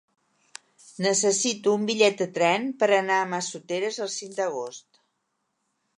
Necessito 1.05 1.75
un 1.79 1.83
bitllet 1.91 2.17
de 2.23 2.27
tren 2.39 2.67
per 2.85 2.91
anar 2.97 3.19
a 3.25 3.29
Massoteres 3.35 4.03
el 4.07 4.13
cinc 4.19 4.37
d'agost. 4.41 5.03